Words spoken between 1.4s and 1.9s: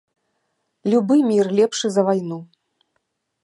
лепшы